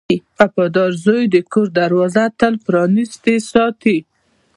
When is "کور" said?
1.51-1.67